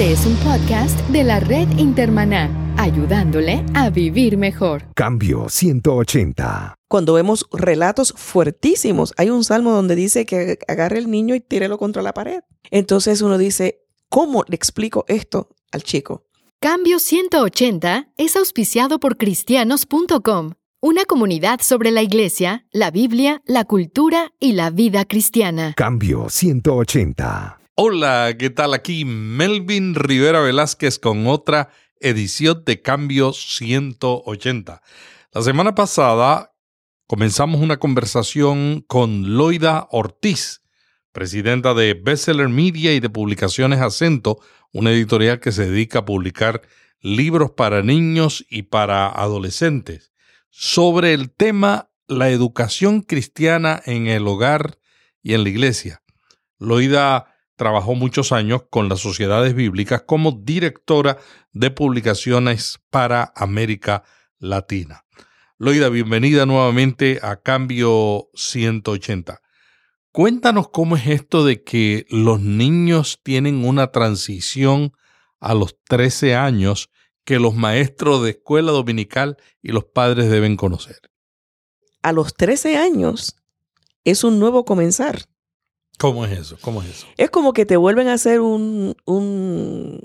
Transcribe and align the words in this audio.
Este 0.00 0.12
es 0.14 0.24
un 0.24 0.36
podcast 0.36 0.98
de 1.10 1.22
la 1.24 1.40
red 1.40 1.68
Intermaná, 1.76 2.48
ayudándole 2.78 3.62
a 3.74 3.90
vivir 3.90 4.38
mejor. 4.38 4.82
Cambio 4.94 5.50
180. 5.50 6.74
Cuando 6.88 7.12
vemos 7.12 7.46
relatos 7.52 8.14
fuertísimos, 8.16 9.12
hay 9.18 9.28
un 9.28 9.44
salmo 9.44 9.72
donde 9.72 9.96
dice 9.96 10.24
que 10.24 10.58
agarre 10.68 11.00
el 11.00 11.10
niño 11.10 11.34
y 11.34 11.40
tírelo 11.40 11.76
contra 11.76 12.00
la 12.00 12.14
pared. 12.14 12.40
Entonces 12.70 13.20
uno 13.20 13.36
dice, 13.36 13.82
¿cómo 14.08 14.42
le 14.48 14.56
explico 14.56 15.04
esto 15.06 15.50
al 15.70 15.82
chico? 15.82 16.24
Cambio 16.60 16.98
180 16.98 18.08
es 18.16 18.36
auspiciado 18.36 19.00
por 19.00 19.18
cristianos.com, 19.18 20.52
una 20.80 21.04
comunidad 21.04 21.60
sobre 21.60 21.90
la 21.90 22.00
iglesia, 22.00 22.64
la 22.72 22.90
Biblia, 22.90 23.42
la 23.44 23.66
cultura 23.66 24.32
y 24.40 24.52
la 24.52 24.70
vida 24.70 25.04
cristiana. 25.04 25.74
Cambio 25.76 26.30
180. 26.30 27.59
Hola, 27.82 28.36
¿qué 28.38 28.50
tal? 28.50 28.74
Aquí 28.74 29.06
Melvin 29.06 29.94
Rivera 29.94 30.40
Velázquez 30.40 30.98
con 30.98 31.26
otra 31.26 31.70
edición 31.98 32.62
de 32.66 32.82
Cambio 32.82 33.32
180. 33.32 34.82
La 35.32 35.40
semana 35.40 35.74
pasada 35.74 36.54
comenzamos 37.06 37.62
una 37.62 37.78
conversación 37.78 38.84
con 38.86 39.34
Loida 39.34 39.88
Ortiz, 39.92 40.60
presidenta 41.12 41.72
de 41.72 41.94
Bestseller 41.94 42.50
Media 42.50 42.92
y 42.92 43.00
de 43.00 43.08
Publicaciones 43.08 43.80
Acento, 43.80 44.40
una 44.74 44.90
editorial 44.90 45.40
que 45.40 45.50
se 45.50 45.64
dedica 45.64 46.00
a 46.00 46.04
publicar 46.04 46.60
libros 47.00 47.52
para 47.52 47.82
niños 47.82 48.44
y 48.50 48.64
para 48.64 49.08
adolescentes, 49.08 50.12
sobre 50.50 51.14
el 51.14 51.30
tema 51.30 51.88
la 52.08 52.28
educación 52.28 53.00
cristiana 53.00 53.80
en 53.86 54.06
el 54.06 54.28
hogar 54.28 54.76
y 55.22 55.32
en 55.32 55.44
la 55.44 55.48
iglesia. 55.48 56.02
Loida 56.58 57.29
trabajó 57.60 57.94
muchos 57.94 58.32
años 58.32 58.62
con 58.70 58.88
las 58.88 59.00
sociedades 59.00 59.54
bíblicas 59.54 60.04
como 60.06 60.32
directora 60.32 61.18
de 61.52 61.70
publicaciones 61.70 62.80
para 62.88 63.34
América 63.36 64.02
Latina. 64.38 65.04
Loida, 65.58 65.90
bienvenida 65.90 66.46
nuevamente 66.46 67.20
a 67.22 67.36
Cambio 67.42 68.30
180. 68.32 69.42
Cuéntanos 70.10 70.70
cómo 70.70 70.96
es 70.96 71.06
esto 71.08 71.44
de 71.44 71.62
que 71.62 72.06
los 72.08 72.40
niños 72.40 73.20
tienen 73.22 73.66
una 73.66 73.88
transición 73.88 74.94
a 75.38 75.52
los 75.52 75.76
13 75.84 76.36
años 76.36 76.88
que 77.26 77.38
los 77.38 77.54
maestros 77.54 78.22
de 78.22 78.30
escuela 78.30 78.72
dominical 78.72 79.36
y 79.60 79.72
los 79.72 79.84
padres 79.84 80.30
deben 80.30 80.56
conocer. 80.56 80.96
A 82.00 82.12
los 82.12 82.32
13 82.32 82.78
años 82.78 83.36
es 84.04 84.24
un 84.24 84.38
nuevo 84.38 84.64
comenzar. 84.64 85.26
¿Cómo 86.00 86.24
es 86.24 86.32
eso? 86.32 86.56
¿Cómo 86.62 86.82
es 86.82 86.88
eso? 86.88 87.06
Es 87.18 87.28
como 87.28 87.52
que 87.52 87.66
te 87.66 87.76
vuelven 87.76 88.08
a 88.08 88.14
hacer 88.14 88.40
un, 88.40 88.96
un, 89.04 90.00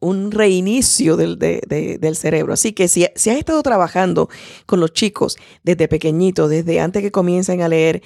un 0.00 0.30
reinicio 0.32 1.18
del, 1.18 1.38
del, 1.38 2.16
cerebro. 2.16 2.54
Así 2.54 2.72
que 2.72 2.88
si, 2.88 3.06
si, 3.14 3.28
has 3.28 3.36
estado 3.36 3.62
trabajando 3.62 4.30
con 4.64 4.80
los 4.80 4.94
chicos 4.94 5.36
desde 5.62 5.86
pequeñitos, 5.86 6.48
desde 6.48 6.80
antes 6.80 7.02
que 7.02 7.12
comiencen 7.12 7.60
a 7.60 7.68
leer, 7.68 8.02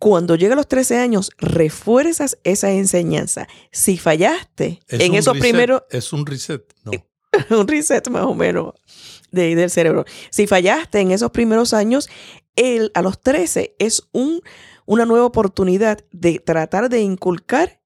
cuando 0.00 0.34
llega 0.34 0.54
a 0.54 0.56
los 0.56 0.66
13 0.66 0.98
años, 0.98 1.30
refuerzas 1.38 2.38
esa 2.42 2.72
enseñanza. 2.72 3.46
Si 3.70 3.96
fallaste 3.96 4.80
en 4.88 5.14
esos 5.14 5.38
primeros... 5.38 5.82
Es 5.90 6.12
un 6.12 6.26
reset, 6.26 6.64
¿no? 6.82 6.90
un 7.56 7.68
reset 7.68 8.08
más 8.08 8.24
o 8.24 8.34
menos 8.34 8.74
de, 9.30 9.54
del 9.54 9.70
cerebro. 9.70 10.04
Si 10.30 10.48
fallaste 10.48 10.98
en 10.98 11.12
esos 11.12 11.30
primeros 11.30 11.72
años, 11.72 12.08
el, 12.56 12.90
a 12.94 13.02
los 13.02 13.20
13 13.20 13.76
es 13.78 14.08
un 14.12 14.42
una 14.86 15.06
nueva 15.06 15.26
oportunidad 15.26 16.04
de 16.10 16.38
tratar 16.38 16.88
de 16.88 17.00
inculcar 17.00 17.80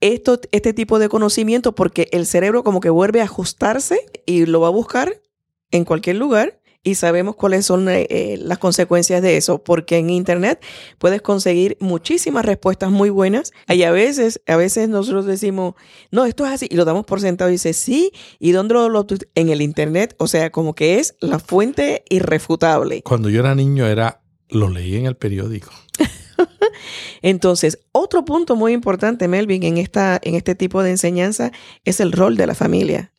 este 0.00 0.74
tipo 0.74 0.98
de 0.98 1.08
conocimiento 1.08 1.74
porque 1.74 2.08
el 2.12 2.26
cerebro 2.26 2.62
como 2.62 2.80
que 2.80 2.90
vuelve 2.90 3.20
a 3.20 3.24
ajustarse 3.24 4.04
y 4.26 4.44
lo 4.44 4.60
va 4.60 4.68
a 4.68 4.70
buscar 4.70 5.22
en 5.70 5.84
cualquier 5.84 6.16
lugar 6.16 6.60
y 6.84 6.94
sabemos 6.94 7.34
cuáles 7.34 7.66
son 7.66 7.88
eh, 7.88 8.06
eh, 8.10 8.38
las 8.38 8.58
consecuencias 8.58 9.22
de 9.22 9.36
eso, 9.36 9.64
porque 9.64 9.96
en 9.96 10.10
internet 10.10 10.62
puedes 10.98 11.22
conseguir 11.22 11.76
muchísimas 11.80 12.44
respuestas 12.44 12.90
muy 12.90 13.10
buenas 13.10 13.52
y 13.68 13.82
a 13.82 13.90
veces, 13.90 14.40
a 14.46 14.56
veces 14.56 14.88
nosotros 14.88 15.24
decimos, 15.24 15.74
no, 16.10 16.26
esto 16.26 16.46
es 16.46 16.52
así 16.52 16.68
y 16.70 16.76
lo 16.76 16.84
damos 16.84 17.06
por 17.06 17.20
sentado 17.20 17.50
y 17.50 17.54
dice, 17.54 17.72
sí, 17.72 18.12
¿y 18.38 18.52
dónde 18.52 18.74
lo, 18.74 18.88
lo 18.88 19.06
en 19.34 19.48
el 19.48 19.62
internet? 19.62 20.14
O 20.18 20.28
sea, 20.28 20.50
como 20.50 20.74
que 20.74 21.00
es 21.00 21.16
la 21.20 21.38
fuente 21.38 22.04
irrefutable. 22.10 23.02
Cuando 23.02 23.30
yo 23.30 23.40
era 23.40 23.54
niño 23.54 23.86
era, 23.86 24.20
lo 24.50 24.68
leí 24.68 24.96
en 24.96 25.06
el 25.06 25.16
periódico. 25.16 25.70
Entonces, 27.22 27.78
otro 27.92 28.24
punto 28.24 28.56
muy 28.56 28.72
importante, 28.72 29.28
Melvin, 29.28 29.62
en, 29.62 29.78
esta, 29.78 30.20
en 30.22 30.34
este 30.34 30.54
tipo 30.54 30.82
de 30.82 30.90
enseñanza 30.90 31.52
es 31.84 32.00
el 32.00 32.12
rol 32.12 32.36
de 32.36 32.46
la 32.46 32.54
familia. 32.54 33.12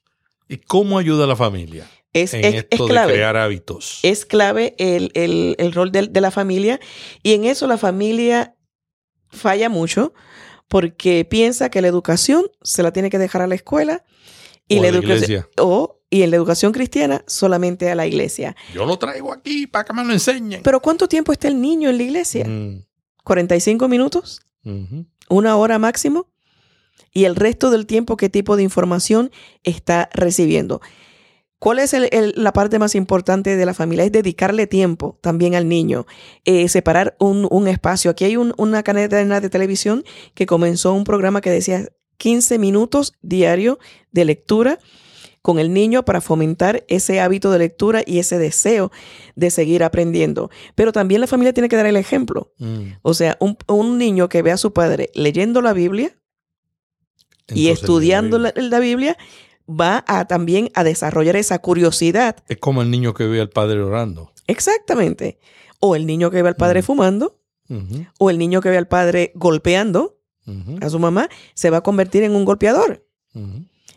¿Y 0.47 0.57
cómo 0.57 0.99
ayuda 0.99 1.25
la 1.25 1.35
familia? 1.35 1.87
Es, 2.15 2.31
clave. 2.87 3.13
crear 3.13 3.35
hábitos. 3.35 3.99
Es 4.01 4.25
clave 4.25 4.73
el, 4.77 5.73
rol 5.73 5.91
de, 5.91 6.09
la 6.21 6.31
familia 6.31 6.79
y 7.23 7.33
en 7.33 7.43
eso 7.43 7.67
la 7.67 7.77
familia 7.77 8.55
falla 9.29 9.67
mucho 9.67 10.13
porque 10.69 11.25
piensa 11.25 11.69
que 11.69 11.81
la 11.81 11.89
educación 11.89 12.45
se 12.61 12.83
la 12.83 12.93
tiene 12.93 13.09
que 13.09 13.19
dejar 13.19 13.41
a 13.41 13.47
la 13.47 13.55
escuela 13.55 14.05
y 14.69 14.79
la, 14.79 14.87
educación 14.87 15.45
o 15.57 15.99
y 16.09 16.23
en 16.23 16.31
la 16.31 16.37
educación 16.37 16.71
cristiana 16.71 17.21
solamente 17.27 17.91
a 17.91 17.95
la 17.95 18.07
iglesia. 18.07 18.55
Yo 18.73 18.85
lo 18.85 18.97
traigo 18.97 19.33
aquí 19.33 19.67
para 19.67 19.83
que 19.83 19.91
me 19.91 20.05
lo 20.05 20.13
enseñen. 20.13 20.63
Pero 20.63 20.79
¿cuánto 20.79 21.09
tiempo 21.09 21.33
está 21.33 21.49
el 21.49 21.59
niño 21.59 21.89
en 21.89 21.97
la 21.97 22.03
iglesia? 22.03 22.45
Mm. 22.47 22.85
¿45 23.25 23.89
minutos? 23.89 24.41
¿Una 25.27 25.57
hora 25.57 25.79
máximo? 25.79 26.31
¿Y 27.11 27.25
el 27.25 27.35
resto 27.35 27.71
del 27.71 27.85
tiempo 27.85 28.15
qué 28.15 28.29
tipo 28.29 28.55
de 28.55 28.63
información 28.63 29.31
está 29.63 30.09
recibiendo? 30.13 30.79
¿Cuál 31.65 31.79
es 31.79 31.95
la 32.35 32.53
parte 32.53 32.77
más 32.77 32.93
importante 32.93 33.55
de 33.55 33.65
la 33.65 33.73
familia? 33.73 34.05
Es 34.05 34.11
dedicarle 34.11 34.67
tiempo 34.67 35.17
también 35.21 35.55
al 35.55 35.67
niño, 35.67 36.05
eh, 36.43 36.69
separar 36.69 37.15
un, 37.19 37.67
espacio. 37.67 38.11
Aquí 38.11 38.23
hay 38.23 38.37
una 38.37 38.83
cadena 38.83 39.41
de 39.41 39.49
televisión 39.49 40.03
que 40.35 40.45
comenzó 40.45 40.93
un 40.93 41.05
programa 41.05 41.41
que 41.41 41.49
decía 41.49 41.89
15 42.17 42.59
minutos 42.59 43.13
diario 43.23 43.79
de 44.11 44.25
lectura 44.25 44.77
con 45.41 45.57
el 45.57 45.73
niño 45.73 46.05
para 46.05 46.21
fomentar 46.21 46.85
ese 46.87 47.19
hábito 47.19 47.49
de 47.49 47.57
lectura 47.57 48.03
y 48.05 48.19
ese 48.19 48.37
deseo 48.37 48.91
de 49.35 49.49
seguir 49.49 49.83
aprendiendo. 49.83 50.51
Pero 50.75 50.91
también 50.91 51.19
la 51.19 51.25
familia 51.25 51.53
tiene 51.53 51.67
que 51.67 51.77
dar 51.77 51.87
el 51.87 51.97
ejemplo. 51.97 52.53
Mm. 52.59 52.89
O 53.01 53.15
sea, 53.15 53.39
un, 53.39 53.97
niño 53.97 54.29
que 54.29 54.43
ve 54.43 54.51
a 54.51 54.57
su 54.57 54.71
padre 54.71 55.09
leyendo 55.15 55.63
la 55.63 55.73
Biblia 55.73 56.15
y 57.47 57.69
estudiando 57.69 58.37
la 58.37 58.79
Biblia. 58.79 59.17
Va 59.69 60.03
a 60.07 60.25
también 60.25 60.71
a 60.73 60.83
desarrollar 60.83 61.35
esa 61.35 61.59
curiosidad. 61.59 62.37
Es 62.47 62.57
como 62.57 62.81
el 62.81 62.91
niño 62.91 63.13
que 63.13 63.25
ve 63.25 63.41
al 63.41 63.49
padre 63.49 63.81
orando. 63.81 64.31
Exactamente. 64.47 65.39
O 65.79 65.95
el 65.95 66.05
niño 66.05 66.31
que 66.31 66.41
ve 66.41 66.49
al 66.49 66.55
padre 66.55 66.81
fumando. 66.81 67.39
O 68.19 68.29
el 68.29 68.37
niño 68.37 68.61
que 68.61 68.69
ve 68.69 68.77
al 68.77 68.87
padre 68.87 69.31
golpeando 69.33 70.19
a 70.81 70.89
su 70.89 70.99
mamá, 70.99 71.29
se 71.55 71.71
va 71.71 71.77
a 71.77 71.81
convertir 71.81 72.23
en 72.23 72.35
un 72.35 72.45
golpeador. 72.45 73.03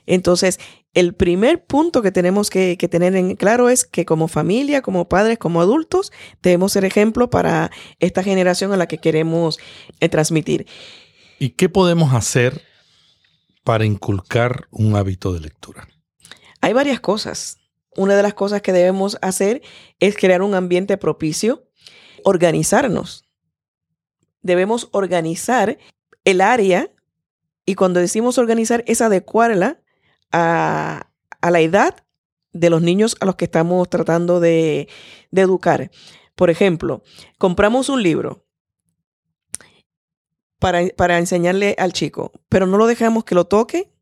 Entonces, 0.06 0.58
el 0.94 1.14
primer 1.14 1.64
punto 1.64 2.00
que 2.00 2.10
tenemos 2.10 2.48
que, 2.48 2.76
tener 2.76 3.14
en 3.14 3.36
claro 3.36 3.68
es 3.68 3.84
que 3.84 4.06
como 4.06 4.26
familia, 4.26 4.80
como 4.80 5.08
padres, 5.08 5.38
como 5.38 5.60
adultos, 5.60 6.12
debemos 6.42 6.72
ser 6.72 6.84
ejemplo 6.84 7.28
para 7.28 7.70
esta 8.00 8.22
generación 8.22 8.72
a 8.72 8.76
la 8.76 8.88
que 8.88 8.98
queremos 8.98 9.58
eh, 10.00 10.08
transmitir. 10.08 10.66
¿Y 11.38 11.50
qué 11.50 11.68
podemos 11.68 12.14
hacer 12.14 12.62
para 13.68 13.84
inculcar 13.84 14.66
un 14.70 14.96
hábito 14.96 15.34
de 15.34 15.40
lectura? 15.40 15.86
Hay 16.62 16.72
varias 16.72 17.00
cosas. 17.00 17.58
Una 17.98 18.16
de 18.16 18.22
las 18.22 18.32
cosas 18.32 18.62
que 18.62 18.72
debemos 18.72 19.18
hacer 19.20 19.60
es 20.00 20.16
crear 20.16 20.40
un 20.40 20.54
ambiente 20.54 20.96
propicio, 20.96 21.68
organizarnos. 22.24 23.28
Debemos 24.40 24.88
organizar 24.92 25.76
el 26.24 26.40
área 26.40 26.90
y 27.66 27.74
cuando 27.74 28.00
decimos 28.00 28.38
organizar 28.38 28.84
es 28.86 29.02
adecuarla 29.02 29.82
a, 30.32 31.10
la 31.42 31.60
edad 31.60 32.06
de 32.54 32.70
los 32.70 32.80
niños 32.80 33.18
a 33.20 33.26
los 33.26 33.36
que 33.36 33.44
estamos 33.44 33.86
tratando 33.90 34.40
de, 34.40 34.88
educar. 35.30 35.90
Por 36.36 36.48
ejemplo, 36.48 37.02
compramos 37.36 37.90
un 37.90 38.02
libro 38.02 38.46
para, 40.58 41.18
enseñarle 41.18 41.74
al 41.78 41.92
chico, 41.92 42.32
pero 42.48 42.66
no 42.66 42.78
lo 42.78 42.86
dejamos 42.86 43.24
que 43.24 43.34
lo 43.34 43.46
toque, 43.46 43.92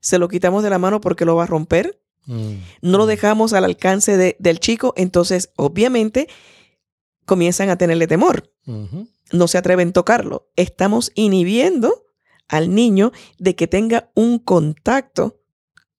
se 0.00 0.18
lo 0.18 0.28
quitamos 0.28 0.62
de 0.62 0.70
la 0.70 0.78
mano 0.78 1.00
porque 1.00 1.24
lo 1.24 1.36
va 1.36 1.44
a 1.44 1.46
romper, 1.46 2.00
mm. 2.26 2.52
no 2.82 2.98
lo 2.98 3.06
dejamos 3.06 3.52
al 3.52 3.64
alcance 3.64 4.36
del 4.38 4.60
chico, 4.60 4.94
entonces 4.96 5.50
obviamente 5.56 6.28
comienzan 7.24 7.70
a 7.70 7.78
tenerle 7.78 8.06
temor, 8.06 8.52
no 9.32 9.48
se 9.48 9.58
atreven 9.58 9.88
a 9.88 9.92
tocarlo. 9.92 10.50
Estamos 10.56 11.10
inhibiendo 11.14 12.04
al 12.48 12.74
niño 12.74 13.12
de 13.38 13.56
que 13.56 13.66
tenga 13.66 14.10
un 14.14 14.38
contacto 14.38 15.40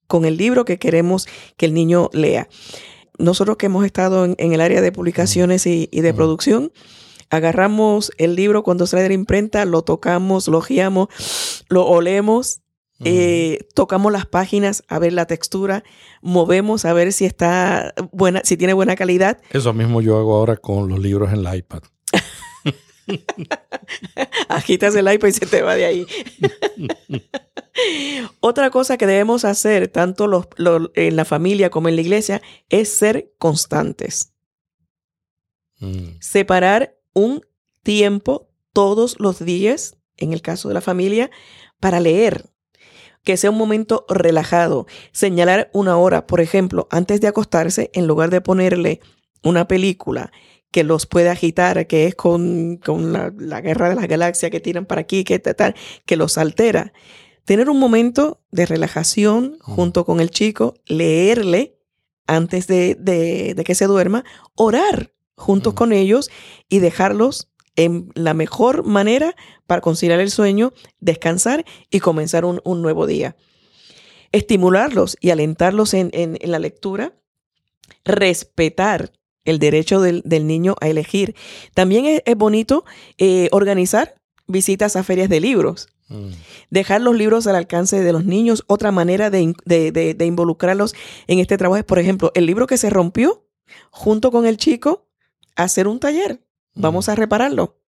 con 0.07 0.25
el 0.25 0.37
libro 0.37 0.65
que 0.65 0.77
queremos 0.77 1.27
que 1.57 1.65
el 1.65 1.73
niño 1.73 2.09
lea. 2.13 2.47
Nosotros 3.17 3.57
que 3.57 3.67
hemos 3.67 3.85
estado 3.85 4.25
en, 4.25 4.35
el 4.37 4.61
área 4.61 4.81
de 4.81 4.91
publicaciones 4.91 5.65
y, 5.65 5.87
de 5.87 6.13
producción, 6.13 6.71
agarramos 7.29 8.11
el 8.17 8.35
libro 8.35 8.63
cuando 8.63 8.87
sale 8.87 9.03
de 9.03 9.09
la 9.09 9.15
imprenta, 9.15 9.65
lo 9.65 9.83
tocamos, 9.83 10.47
lo 10.47 10.61
guiamos, 10.61 11.09
lo 11.69 11.85
olemos 11.85 12.61
eh, 13.03 13.67
tocamos 13.73 14.11
las 14.11 14.25
páginas 14.25 14.83
a 14.87 14.99
ver 14.99 15.11
la 15.11 15.25
textura, 15.25 15.83
movemos 16.21 16.85
a 16.85 16.93
ver 16.93 17.11
si 17.11 17.25
está 17.25 17.93
buena, 18.11 18.41
si 18.43 18.55
tiene 18.55 18.73
buena 18.73 18.95
calidad. 18.95 19.41
Eso 19.51 19.73
mismo 19.73 20.01
yo 20.01 20.17
hago 20.17 20.35
ahora 20.35 20.55
con 20.55 20.87
los 20.87 20.99
libros 20.99 21.33
en 21.33 21.45
el 21.45 21.55
iPad. 21.57 21.83
Agitas 24.47 24.95
el 24.95 25.11
iPad 25.11 25.27
y 25.27 25.31
se 25.33 25.45
te 25.45 25.61
va 25.61 25.75
de 25.75 25.85
ahí. 25.85 26.07
Otra 28.39 28.69
cosa 28.69 28.97
que 28.97 29.05
debemos 29.05 29.43
hacer, 29.43 29.89
tanto 29.89 30.27
los, 30.27 30.47
en 30.95 31.17
la 31.17 31.25
familia 31.25 31.69
como 31.69 31.89
en 31.89 31.97
la 31.97 32.01
iglesia, 32.01 32.41
es 32.69 32.89
ser 32.89 33.33
constantes. 33.37 34.31
Mm. 35.79 36.17
Separar 36.21 36.95
un 37.15 37.41
tiempo 37.81 38.51
todos 38.73 39.19
los 39.19 39.43
días, 39.43 39.97
en 40.17 40.33
el 40.33 40.43
caso 40.43 40.67
de 40.67 40.75
la 40.75 40.81
familia, 40.81 41.31
para 41.79 41.99
leer 41.99 42.51
que 43.23 43.37
sea 43.37 43.49
un 43.49 43.57
momento 43.57 44.05
relajado. 44.07 44.85
Señalar 45.11 45.71
una 45.73 45.97
hora, 45.97 46.27
por 46.27 46.41
ejemplo, 46.41 46.87
antes 46.91 47.19
de 47.19 47.27
acostarse, 47.27 47.89
en 47.93 48.05
lugar 48.05 48.29
de 48.29 48.39
ponerle 48.39 49.01
una 49.41 49.67
película 49.67 50.31
que 50.71 50.83
los 50.83 51.05
puede 51.05 51.29
agitar, 51.29 51.87
que 51.87 52.05
es 52.05 52.15
con, 52.15 52.79
la, 52.85 53.61
guerra 53.61 53.89
de 53.89 53.95
las 53.95 54.07
galaxias 54.07 54.51
que 54.51 54.59
tiran 54.59 54.85
para 54.85 55.01
aquí, 55.01 55.23
que 55.23 55.39
tal, 55.39 55.75
que 56.05 56.17
los 56.17 56.37
altera. 56.37 56.93
Tener 57.45 57.69
un 57.69 57.79
momento 57.79 58.41
de 58.51 58.65
relajación 58.65 59.57
junto 59.61 60.05
con 60.05 60.19
el 60.19 60.29
chico, 60.29 60.75
leerle 60.85 61.79
antes 62.27 62.67
de, 62.67 63.55
que 63.65 63.75
se 63.75 63.85
duerma, 63.85 64.23
orar 64.55 65.14
juntos 65.35 65.73
con 65.73 65.93
ellos 65.93 66.29
y 66.69 66.79
dejarlos 66.79 67.49
en 67.75 68.11
la 68.15 68.33
mejor 68.33 68.85
manera 68.85 69.35
para 69.67 69.81
conciliar 69.81 70.19
el 70.19 70.31
sueño, 70.31 70.73
descansar 70.99 71.65
y 71.89 71.99
comenzar 71.99 72.45
un, 72.45 72.81
nuevo 72.81 73.05
día. 73.05 73.35
Estimularlos 74.31 75.17
y 75.19 75.29
alentarlos 75.29 75.93
en, 75.93 76.37
la 76.41 76.59
lectura, 76.59 77.13
respetar 78.03 79.11
el 79.43 79.59
derecho 79.59 80.01
del, 80.01 80.23
niño 80.47 80.75
a 80.81 80.87
elegir. 80.87 81.35
También 81.73 82.05
es, 82.05 82.35
bonito 82.35 82.85
eh, 83.17 83.49
organizar 83.51 84.15
visitas 84.47 84.95
a 84.95 85.03
ferias 85.03 85.29
de 85.29 85.39
libros. 85.39 85.89
Mm. 86.07 86.29
Dejar 86.69 87.01
los 87.01 87.15
libros 87.15 87.47
al 87.47 87.55
alcance 87.55 88.01
de 88.01 88.11
los 88.11 88.25
niños. 88.25 88.63
Otra 88.67 88.91
manera 88.91 89.29
de, 89.29 89.53
de, 89.65 90.25
involucrarlos 90.25 90.95
en 91.27 91.39
este 91.39 91.57
trabajo 91.57 91.79
es, 91.79 91.85
por 91.85 91.99
ejemplo, 91.99 92.31
el 92.35 92.45
libro 92.45 92.67
que 92.67 92.77
se 92.77 92.89
rompió, 92.89 93.45
junto 93.89 94.31
con 94.31 94.45
el 94.45 94.57
chico, 94.57 95.04
hacer 95.55 95.87
un 95.87 95.99
taller. 95.99 96.41
Vamos 96.73 97.09
a 97.09 97.15
repararlo. 97.15 97.79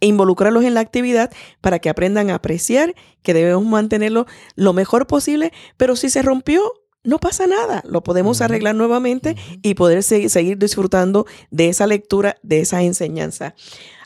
E 0.00 0.06
involucrarlos 0.06 0.64
en 0.64 0.74
la 0.74 0.80
actividad 0.80 1.30
para 1.60 1.78
que 1.78 1.88
aprendan 1.88 2.30
a 2.30 2.36
apreciar 2.36 2.94
que 3.22 3.34
debemos 3.34 3.64
mantenerlo 3.64 4.26
lo 4.56 4.72
mejor 4.72 5.06
posible, 5.06 5.52
pero 5.76 5.94
si 5.94 6.10
se 6.10 6.22
rompió, 6.22 6.60
no 7.04 7.18
pasa 7.18 7.46
nada, 7.46 7.82
lo 7.86 8.02
podemos 8.02 8.40
arreglar 8.40 8.74
nuevamente 8.74 9.36
y 9.62 9.74
poder 9.74 10.02
seguir 10.02 10.58
disfrutando 10.58 11.26
de 11.50 11.68
esa 11.68 11.86
lectura, 11.86 12.36
de 12.42 12.60
esa 12.60 12.82
enseñanza. 12.82 13.54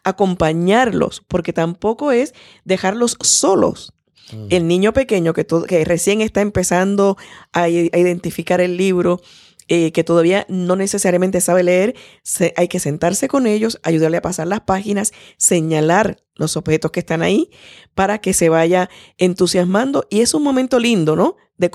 Acompañarlos, 0.02 1.22
porque 1.28 1.52
tampoco 1.52 2.12
es 2.12 2.34
dejarlos 2.64 3.16
solos. 3.20 3.92
El 4.50 4.66
niño 4.66 4.92
pequeño 4.92 5.34
que, 5.34 5.46
que, 5.68 5.84
recién 5.84 6.20
está 6.20 6.40
empezando 6.40 7.16
a 7.52 7.68
identificar 7.68 8.60
el 8.60 8.76
libro, 8.76 9.20
eh, 9.68 9.92
que 9.92 10.04
todavía 10.04 10.46
no 10.48 10.76
necesariamente 10.76 11.40
sabe 11.40 11.64
leer, 11.64 11.96
hay 12.56 12.68
que 12.68 12.78
sentarse 12.78 13.28
con 13.28 13.46
ellos, 13.46 13.80
ayudarle 13.82 14.18
a 14.18 14.22
pasar 14.22 14.46
las 14.46 14.60
páginas, 14.60 15.12
señalar 15.38 16.22
los 16.36 16.56
objetos 16.56 16.90
que 16.92 17.00
están 17.00 17.22
ahí 17.22 17.50
para 17.94 18.18
que 18.18 18.32
se 18.32 18.48
vaya 18.48 18.88
entusiasmando. 19.18 20.06
Y 20.10 20.20
es 20.20 20.34
un 20.34 20.42
momento 20.42 20.78
lindo, 20.78 21.16
¿no? 21.16 21.36
De, 21.56 21.70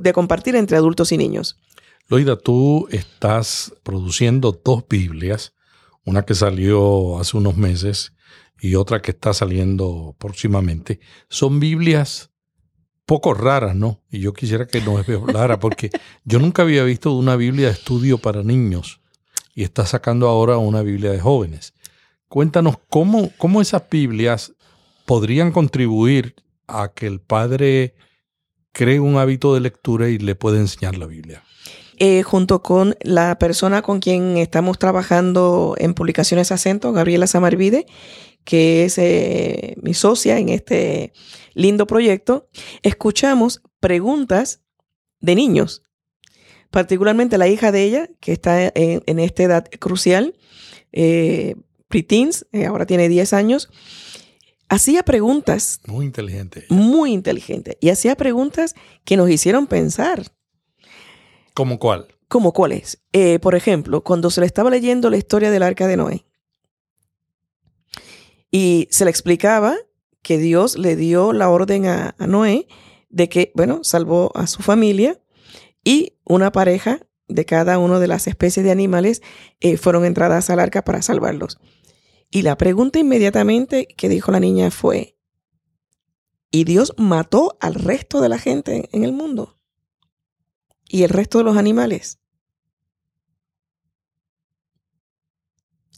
de 0.00 0.12
compartir 0.12 0.56
entre 0.56 0.76
adultos 0.76 1.12
y 1.12 1.18
niños. 1.18 1.60
Loida, 2.08 2.36
tú 2.36 2.88
estás 2.90 3.72
produciendo 3.82 4.58
dos 4.64 4.84
Biblias, 4.88 5.54
una 6.04 6.24
que 6.24 6.34
salió 6.34 7.18
hace 7.18 7.36
unos 7.36 7.56
meses 7.56 8.14
y 8.58 8.74
otra 8.74 9.02
que 9.02 9.10
está 9.10 9.32
saliendo 9.32 10.16
próximamente. 10.18 11.00
Son 11.28 11.60
Biblias 11.60 12.29
poco 13.10 13.34
raras, 13.34 13.74
¿no? 13.74 13.98
Y 14.08 14.20
yo 14.20 14.32
quisiera 14.32 14.68
que 14.68 14.80
nos 14.82 15.08
hablara, 15.08 15.58
porque 15.58 15.90
yo 16.24 16.38
nunca 16.38 16.62
había 16.62 16.84
visto 16.84 17.10
una 17.10 17.34
Biblia 17.34 17.66
de 17.66 17.72
estudio 17.72 18.18
para 18.18 18.44
niños 18.44 19.00
y 19.52 19.64
está 19.64 19.84
sacando 19.84 20.28
ahora 20.28 20.58
una 20.58 20.82
Biblia 20.82 21.10
de 21.10 21.18
jóvenes. 21.18 21.74
Cuéntanos 22.28 22.76
cómo, 22.88 23.32
cómo 23.36 23.60
esas 23.60 23.82
Biblias 23.90 24.52
podrían 25.06 25.50
contribuir 25.50 26.36
a 26.68 26.92
que 26.94 27.08
el 27.08 27.20
padre 27.20 27.96
cree 28.70 29.00
un 29.00 29.16
hábito 29.16 29.54
de 29.54 29.60
lectura 29.60 30.08
y 30.08 30.18
le 30.18 30.36
pueda 30.36 30.58
enseñar 30.58 30.96
la 30.96 31.06
Biblia. 31.06 31.42
Eh, 31.98 32.22
junto 32.22 32.62
con 32.62 32.96
la 33.02 33.40
persona 33.40 33.82
con 33.82 33.98
quien 33.98 34.36
estamos 34.36 34.78
trabajando 34.78 35.74
en 35.78 35.94
Publicaciones 35.94 36.52
Acento, 36.52 36.92
Gabriela 36.92 37.26
Samarvide, 37.26 37.86
que 38.44 38.84
es 38.84 38.98
eh, 38.98 39.76
mi 39.82 39.94
socia 39.94 40.38
en 40.38 40.48
este 40.48 41.12
lindo 41.54 41.86
proyecto, 41.86 42.48
escuchamos 42.82 43.62
preguntas 43.80 44.62
de 45.20 45.34
niños, 45.34 45.82
particularmente 46.70 47.38
la 47.38 47.48
hija 47.48 47.72
de 47.72 47.84
ella, 47.84 48.10
que 48.20 48.32
está 48.32 48.72
en, 48.74 49.18
esta 49.18 49.42
edad 49.42 49.66
crucial, 49.78 50.34
eh, 50.92 51.56
preteens, 51.88 52.46
eh, 52.52 52.66
ahora 52.66 52.86
tiene 52.86 53.08
10 53.08 53.32
años, 53.32 53.68
hacía 54.68 55.02
preguntas. 55.02 55.80
Muy 55.86 56.06
inteligente. 56.06 56.64
Muy 56.70 57.12
inteligente. 57.12 57.76
Y 57.80 57.90
hacía 57.90 58.16
preguntas 58.16 58.74
que 59.04 59.16
nos 59.16 59.28
hicieron 59.28 59.66
pensar. 59.66 60.32
¿Cómo 61.54 61.78
cuál? 61.78 62.08
¿Cómo 62.28 62.52
cuáles? 62.52 63.02
Eh, 63.12 63.40
por 63.40 63.56
ejemplo, 63.56 64.02
cuando 64.04 64.30
se 64.30 64.40
le 64.40 64.46
estaba 64.46 64.70
leyendo 64.70 65.10
la 65.10 65.16
historia 65.16 65.50
del 65.50 65.64
arca 65.64 65.88
de 65.88 65.96
Noé, 65.96 66.24
y 68.50 68.88
se 68.90 69.04
le 69.04 69.10
explicaba 69.10 69.76
que 70.22 70.38
Dios 70.38 70.76
le 70.76 70.96
dio 70.96 71.32
la 71.32 71.48
orden 71.48 71.86
a, 71.86 72.14
Noé 72.18 72.66
de 73.08 73.28
que, 73.28 73.52
bueno, 73.54 73.80
salvó 73.82 74.32
a 74.34 74.46
su 74.46 74.62
familia 74.62 75.20
y 75.84 76.18
una 76.24 76.52
pareja 76.52 77.06
de 77.28 77.44
cada 77.44 77.78
una 77.78 77.98
de 78.00 78.08
las 78.08 78.26
especies 78.26 78.64
de 78.64 78.72
animales 78.72 79.22
eh, 79.60 79.76
fueron 79.76 80.04
entradas 80.04 80.50
al 80.50 80.60
arca 80.60 80.82
para 80.84 81.02
salvarlos. 81.02 81.58
Y 82.30 82.42
la 82.42 82.56
pregunta 82.56 82.98
inmediatamente 82.98 83.86
que 83.86 84.08
dijo 84.08 84.30
la 84.30 84.40
niña 84.40 84.70
fue, 84.70 85.16
¿y 86.50 86.64
Dios 86.64 86.92
mató 86.96 87.56
al 87.60 87.74
resto 87.74 88.20
de 88.20 88.28
la 88.28 88.38
gente 88.38 88.88
en 88.92 89.04
el 89.04 89.12
mundo? 89.12 89.58
¿Y 90.88 91.04
el 91.04 91.10
resto 91.10 91.38
de 91.38 91.44
los 91.44 91.56
animales? 91.56 92.18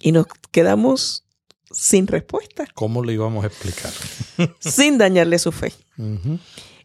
Y 0.00 0.12
nos 0.12 0.27
quedamos 0.50 1.27
sin 1.73 2.07
respuesta. 2.07 2.67
¿Cómo 2.75 3.05
le 3.05 3.14
íbamos 3.14 3.45
a 3.45 3.49
explicar? 3.49 3.93
sin 4.59 4.99
dañarle 4.99 5.38
su 5.38 5.52
fe. 5.52 5.73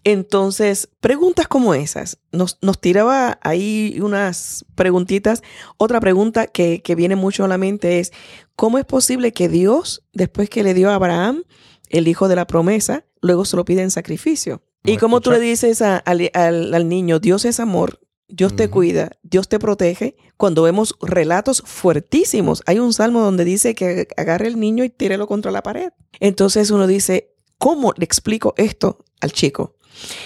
Entonces, 0.04 0.90
preguntas 1.02 1.48
como 1.48 1.74
esas. 1.74 2.20
Nos, 2.32 2.58
nos, 2.62 2.80
tiraba 2.80 3.40
ahí 3.42 4.00
unas 4.02 4.66
preguntitas. 4.76 5.44
Otra 5.78 6.00
pregunta 6.00 6.48
que, 6.48 6.82
viene 6.96 7.16
mucho 7.16 7.44
a 7.44 7.48
la 7.48 7.58
mente 7.58 8.00
es, 8.00 8.14
¿cómo 8.56 8.78
es 8.78 8.86
posible 8.86 9.34
que 9.34 9.50
Dios, 9.50 10.04
después 10.14 10.50
que 10.50 10.64
le 10.64 10.74
dio 10.74 10.90
a 10.92 10.96
Abraham 10.96 11.44
el 11.90 12.08
hijo 12.08 12.28
de 12.28 12.36
la 12.36 12.48
promesa, 12.48 13.06
luego 13.22 13.44
se 13.44 13.58
lo 13.58 13.66
pide 13.66 13.82
en 13.82 13.92
sacrificio? 13.92 14.64
y 14.84 14.96
como 14.96 15.20
tú 15.20 15.32
le 15.32 15.40
dices 15.42 15.82
al, 15.82 16.32
al 16.34 16.88
niño, 16.88 17.20
Dios 17.20 17.44
es 17.44 17.60
amor, 17.60 18.00
Dios 18.30 18.56
te 18.56 18.70
cuida, 18.70 19.12
Dios 19.24 19.48
te 19.48 19.58
protege. 19.58 20.18
Cuando 20.36 20.64
vemos 20.64 20.96
relatos 21.02 21.64
fuertísimos, 21.66 22.62
hay 22.66 22.80
un 22.80 22.94
salmo 22.94 23.22
donde 23.22 23.46
dice 23.46 23.74
que 23.74 24.08
agarre 24.18 24.48
el 24.48 24.60
niño 24.60 24.84
y 24.84 24.90
tírelo 24.90 25.28
contra 25.28 25.52
la 25.52 25.64
pared. 25.64 25.92
Entonces 26.20 26.70
uno 26.72 26.88
dice, 26.88 27.34
¿cómo 27.58 27.94
le 27.98 28.06
explico 28.06 28.54
esto 28.58 29.06
al 29.22 29.32
chico? 29.32 29.78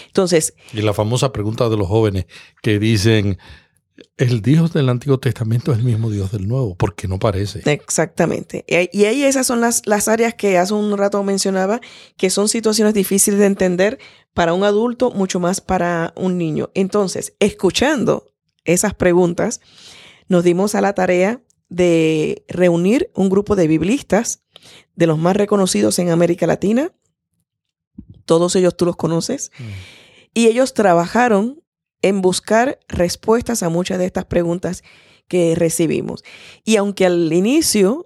Entonces. 0.08 0.56
Y 0.74 0.82
la 0.82 0.94
famosa 0.94 1.32
pregunta 1.32 1.70
de 1.70 1.78
los 1.78 1.88
jóvenes 1.88 2.26
que 2.62 2.80
dicen, 2.80 3.38
el 4.18 4.42
Dios 4.42 4.74
del 4.74 4.90
Antiguo 4.90 5.20
Testamento 5.20 5.72
es 5.72 5.80
el 5.80 5.84
mismo 5.84 6.10
Dios 6.10 6.32
del 6.32 6.48
Nuevo, 6.48 6.76
porque 6.76 7.08
no 7.08 7.20
parece. 7.20 7.62
Exactamente. 7.66 8.66
Y 8.68 9.06
ahí 9.06 9.24
esas 9.24 9.48
son 9.48 9.62
las, 9.62 9.86
las 9.86 10.08
áreas 10.08 10.34
que 10.34 10.58
hace 10.58 10.74
un 10.74 10.98
rato 10.98 11.24
mencionaba, 11.24 11.82
que 12.18 12.30
son 12.30 12.48
situaciones 12.50 12.94
difíciles 12.94 13.40
de 13.40 13.46
entender 13.46 14.00
para 14.34 14.54
un 14.54 14.64
adulto, 14.64 15.12
mucho 15.12 15.40
más 15.40 15.62
para 15.62 16.14
un 16.16 16.38
niño. 16.38 16.70
Entonces, 16.74 17.34
escuchando 17.40 18.34
esas 18.66 18.94
preguntas, 18.94 19.62
nos 20.28 20.44
dimos 20.44 20.76
a 20.76 20.82
la 20.82 20.94
tarea 20.94 21.42
de 21.70 22.46
reunir 22.48 23.12
un 23.16 23.30
grupo 23.30 23.56
de 23.56 23.68
biblistas 23.68 24.44
de 24.96 25.08
los 25.08 25.18
más 25.18 25.36
reconocidos 25.36 26.00
en 26.00 26.10
América 26.10 26.48
Latina. 26.48 26.92
Todos 28.26 28.56
ellos 28.56 28.76
tú 28.76 28.86
los 28.86 28.96
conoces. 28.96 29.52
Mm. 29.58 29.64
Y 30.34 30.48
ellos 30.48 30.74
trabajaron 30.74 31.61
en 32.02 32.22
buscar 32.22 32.80
respuestas 32.88 33.64
a 33.64 33.70
muchas 33.70 34.00
de 34.00 34.06
estas 34.06 34.26
preguntas 34.26 34.84
que 35.28 35.56
recibimos. 35.56 36.24
Y 36.64 36.76
aunque 36.76 37.06
al 37.06 37.32
inicio 37.32 38.06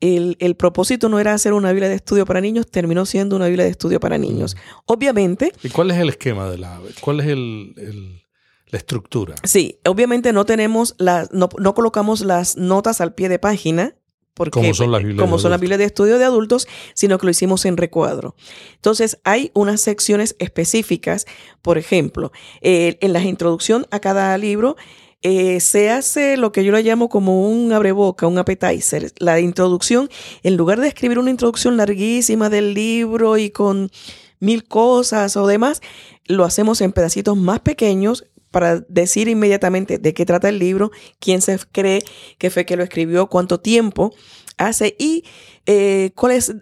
el, 0.00 0.56
propósito 0.56 1.08
no 1.08 1.18
era 1.20 1.34
hacer 1.34 1.52
una 1.52 1.72
Biblia 1.72 1.88
de 1.88 1.94
estudio 1.94 2.24
para 2.24 2.40
niños, 2.40 2.66
terminó 2.70 3.04
siendo 3.06 3.36
una 3.36 3.46
Biblia 3.46 3.64
de 3.64 3.70
estudio 3.70 4.00
para 4.00 4.18
niños. 4.18 4.56
Obviamente. 4.86 5.52
¿Y 5.62 5.68
cuál 5.68 5.90
es 5.90 5.98
el 5.98 6.08
esquema 6.08 6.48
de 6.50 6.58
la 6.58 6.80
¿Cuál 7.00 7.20
es 7.20 7.26
el, 7.26 8.24
la 8.66 8.78
estructura? 8.78 9.34
Sí, 9.44 9.78
obviamente 9.86 10.32
no 10.32 10.44
tenemos 10.44 10.94
las, 10.98 11.32
no, 11.32 11.48
no 11.58 11.74
colocamos 11.74 12.22
las 12.22 12.56
notas 12.56 13.00
al 13.00 13.14
pie 13.14 13.28
de 13.28 13.38
página 13.38 13.94
porque, 14.40 14.52
como 14.52 14.72
son 14.72 14.90
las 14.90 15.02
Biblias, 15.02 15.20
como 15.20 15.36
de, 15.36 15.42
son 15.42 15.50
las 15.50 15.60
de 15.60 15.84
estudio 15.84 16.18
de 16.18 16.24
adultos, 16.24 16.66
sino 16.94 17.18
que 17.18 17.26
lo 17.26 17.30
hicimos 17.30 17.66
en 17.66 17.76
recuadro. 17.76 18.34
Entonces, 18.76 19.18
hay 19.22 19.50
unas 19.52 19.82
secciones 19.82 20.34
específicas, 20.38 21.26
por 21.60 21.76
ejemplo, 21.76 22.32
eh, 22.62 22.96
en 23.02 23.12
la 23.12 23.20
introducción 23.20 23.86
a 23.90 24.00
cada 24.00 24.38
libro, 24.38 24.76
eh, 25.20 25.60
se 25.60 25.90
hace 25.90 26.38
lo 26.38 26.52
que 26.52 26.64
yo 26.64 26.72
le 26.72 26.82
llamo 26.82 27.10
como 27.10 27.50
un 27.50 27.70
abreboca, 27.74 28.26
un 28.26 28.38
appetizer. 28.38 29.12
La 29.18 29.40
introducción, 29.40 30.08
en 30.42 30.56
lugar 30.56 30.80
de 30.80 30.88
escribir 30.88 31.18
una 31.18 31.28
introducción 31.28 31.76
larguísima 31.76 32.48
del 32.48 32.72
libro 32.72 33.36
y 33.36 33.50
con 33.50 33.90
mil 34.38 34.64
cosas 34.64 35.36
o 35.36 35.46
demás, 35.46 35.82
lo 36.24 36.46
hacemos 36.46 36.80
en 36.80 36.92
pedacitos 36.92 37.36
más 37.36 37.60
pequeños 37.60 38.24
para 38.50 38.80
decir 38.88 39.28
inmediatamente 39.28 39.98
de 39.98 40.14
qué 40.14 40.26
trata 40.26 40.48
el 40.48 40.58
libro, 40.58 40.90
quién 41.18 41.40
se 41.40 41.58
cree 41.72 42.02
que 42.38 42.50
fue 42.50 42.66
que 42.66 42.76
lo 42.76 42.82
escribió, 42.82 43.28
cuánto 43.28 43.60
tiempo 43.60 44.12
hace 44.56 44.96
y 44.98 45.24
eh, 45.66 46.12
cuál 46.14 46.32
es, 46.32 46.54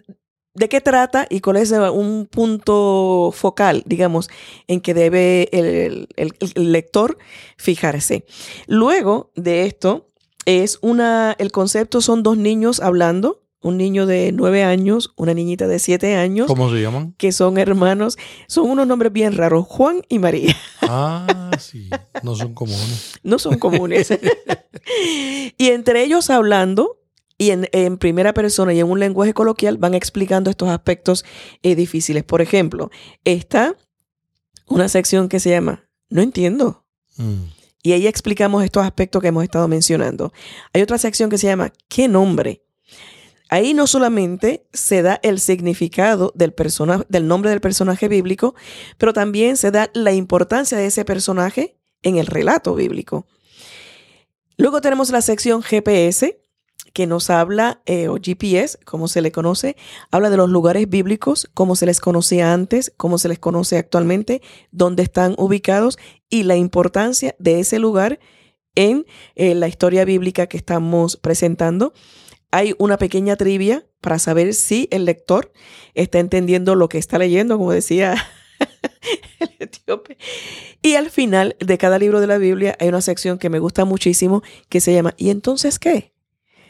de 0.53 0.69
qué 0.69 0.81
trata 0.81 1.25
y 1.29 1.41
cuál 1.41 1.57
es 1.57 1.71
un 1.71 2.27
punto 2.27 3.31
focal, 3.33 3.83
digamos, 3.85 4.29
en 4.67 4.81
que 4.81 4.93
debe 4.93 5.49
el, 5.51 6.07
lector 6.55 7.17
fijarse. 7.57 8.25
Luego 8.67 9.31
de 9.35 9.65
esto, 9.65 10.09
es 10.45 10.79
una, 10.81 11.35
el 11.37 11.51
concepto 11.51 12.01
son 12.01 12.23
dos 12.23 12.37
niños 12.37 12.79
hablando 12.79 13.43
un 13.61 13.77
niño 13.77 14.05
de 14.05 14.31
nueve 14.31 14.63
años, 14.63 15.13
una 15.17 15.33
niñita 15.33 15.67
de 15.67 15.79
siete 15.79 16.15
años. 16.15 16.47
¿Cómo 16.47 16.69
se 16.69 16.81
llaman? 16.81 17.13
Que 17.17 17.31
son 17.31 17.57
hermanos. 17.57 18.17
Son 18.47 18.69
unos 18.69 18.87
nombres 18.87 19.11
bien 19.11 19.33
raros, 19.33 19.65
Juan 19.67 20.01
y 20.09 20.19
María. 20.19 20.55
Ah, 20.81 21.51
sí, 21.59 21.89
no 22.23 22.35
son 22.35 22.53
comunes. 22.53 23.19
no 23.23 23.39
son 23.39 23.57
comunes. 23.59 24.13
y 25.57 25.67
entre 25.67 26.03
ellos 26.03 26.29
hablando, 26.29 26.99
y 27.37 27.51
en, 27.51 27.97
primera 27.97 28.33
persona 28.33 28.73
y 28.73 28.79
en 28.79 28.89
un 28.89 28.99
lenguaje 28.99 29.33
coloquial, 29.33 29.77
van 29.77 29.93
explicando 29.93 30.49
estos 30.49 30.69
aspectos 30.69 31.23
eh, 31.63 31.75
difíciles. 31.75 32.23
Por 32.23 32.41
ejemplo, 32.41 32.91
está 33.23 33.77
una 34.67 34.89
sección 34.89 35.29
que 35.29 35.39
se 35.39 35.49
llama 35.49 35.89
No 36.09 36.21
entiendo. 36.21 36.85
Mm. 37.17 37.43
Y 37.81 37.93
ahí 37.93 38.07
explicamos 38.07 38.63
estos 38.63 38.83
aspectos 38.83 39.21
que 39.21 39.29
hemos 39.29 39.43
estado 39.43 39.67
mencionando. 39.69 40.33
Hay 40.73 40.81
otra 40.81 40.97
sección 40.97 41.29
que 41.29 41.37
se 41.37 41.47
llama 41.47 41.71
¿Qué 41.87 42.09
nombre? 42.09 42.65
Ahí 43.49 43.73
no 43.73 43.87
solamente 43.87 44.67
se 44.71 45.01
da 45.01 45.19
el 45.23 45.39
significado 45.39 46.31
del, 46.35 46.53
del 47.09 47.27
nombre 47.27 47.49
del 47.49 47.61
personaje 47.61 48.07
bíblico, 48.07 48.55
pero 48.97 49.11
también 49.11 49.57
se 49.57 49.71
da 49.71 49.89
la 49.93 50.13
importancia 50.13 50.77
de 50.77 50.85
ese 50.85 51.03
personaje 51.03 51.75
en 52.03 52.17
el 52.17 52.27
relato 52.27 52.75
bíblico. 52.75 53.25
Luego 54.55 54.81
tenemos 54.81 55.09
la 55.09 55.21
sección 55.21 55.63
GPS, 55.63 56.39
que 56.93 57.07
nos 57.07 57.29
habla, 57.29 57.81
eh, 57.85 58.07
o 58.07 58.17
GPS, 58.21 58.77
como 58.85 59.07
se 59.07 59.21
le 59.21 59.31
conoce, 59.31 59.75
habla 60.11 60.29
de 60.29 60.37
los 60.37 60.49
lugares 60.49 60.89
bíblicos, 60.89 61.49
cómo 61.53 61.75
se 61.75 61.85
les 61.85 61.99
conocía 61.99 62.53
antes, 62.53 62.91
cómo 62.97 63.17
se 63.17 63.29
les 63.29 63.39
conoce 63.39 63.77
actualmente, 63.77 64.41
dónde 64.71 65.03
están 65.03 65.35
ubicados 65.37 65.97
y 66.29 66.43
la 66.43 66.55
importancia 66.55 67.35
de 67.39 67.59
ese 67.59 67.79
lugar 67.79 68.19
en 68.75 69.05
eh, 69.35 69.55
la 69.55 69.67
historia 69.67 70.05
bíblica 70.05 70.47
que 70.47 70.57
estamos 70.57 71.17
presentando 71.17 71.93
hay 72.51 72.75
una 72.77 72.97
pequeña 72.97 73.35
trivia 73.35 73.85
para 74.01 74.19
saber 74.19 74.53
si 74.53 74.87
el 74.91 75.05
lector 75.05 75.51
está 75.93 76.19
entendiendo 76.19 76.75
lo 76.75 76.89
que 76.89 76.97
está 76.97 77.17
leyendo, 77.17 77.57
como 77.57 77.71
decía 77.71 78.15
el 79.39 79.55
etíope. 79.59 80.17
Y 80.81 80.95
al 80.95 81.09
final 81.09 81.55
de 81.59 81.77
cada 81.77 81.99
libro 81.99 82.19
de 82.21 82.27
la 82.27 82.37
Biblia 82.37 82.75
hay 82.79 82.89
una 82.89 83.01
sección 83.01 83.37
que 83.37 83.49
me 83.49 83.59
gusta 83.59 83.85
muchísimo 83.85 84.41
que 84.69 84.81
se 84.81 84.93
llama 84.93 85.13
¿Y 85.17 85.29
entonces 85.29 85.79
qué? 85.79 86.13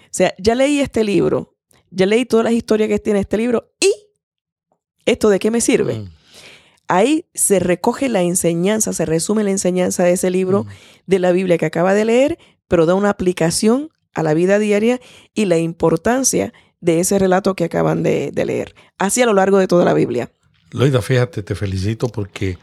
O 0.06 0.12
sea, 0.12 0.34
ya 0.40 0.56
leí 0.56 0.80
este 0.80 1.04
libro, 1.04 1.56
ya 1.92 2.06
leí 2.06 2.26
todas 2.26 2.44
las 2.44 2.54
historias 2.54 2.90
que 2.90 3.00
tiene 3.00 3.20
este 3.20 3.38
libro 3.38 3.72
y 3.80 3.94
¿esto 5.06 5.30
de 5.30 5.40
qué 5.40 5.52
me 5.52 5.62
sirve? 5.62 6.00
Mm. 6.00 6.10
Ahí 6.88 7.26
se 7.36 7.60
recoge 7.60 8.10
la 8.10 8.24
enseñanza, 8.24 8.94
se 8.94 9.06
resume 9.06 9.44
la 9.44 9.52
enseñanza 9.52 10.04
de 10.04 10.14
ese 10.14 10.32
libro 10.32 10.64
mm. 10.64 10.68
de 11.06 11.20
la 11.20 11.32
Biblia 11.32 11.60
que 11.60 11.68
acaba 11.68 11.94
de 11.94 12.06
leer, 12.06 12.40
pero 12.68 12.88
da 12.88 12.96
una 12.96 13.12
aplicación 13.12 13.92
a 14.14 14.24
la 14.24 14.34
vida 14.34 14.60
diaria 14.60 15.00
y 15.34 15.46
la 15.46 15.58
importancia 15.58 16.54
de 16.82 17.00
ese 17.00 17.20
relato 17.20 17.56
que 17.56 17.66
acaban 17.66 18.04
de, 18.04 18.32
leer, 18.46 18.76
así 18.98 19.22
a 19.22 19.26
lo 19.26 19.34
largo 19.34 19.58
de 19.58 19.68
toda 19.68 19.86
la 19.86 19.94
Biblia. 19.94 20.32
Loida, 20.72 21.02
fíjate, 21.02 21.44
te 21.44 21.56
felicito 21.56 22.08
porque 22.10 22.58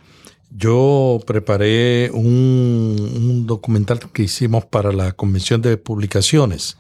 yo 0.51 1.21
preparé 1.27 2.11
un, 2.13 3.45
documental 3.47 3.99
que 4.13 4.23
hicimos 4.23 4.65
para 4.65 4.93
la 4.93 5.13
Convención 5.13 5.61
de 5.61 5.77
Publicaciones, 5.77 6.79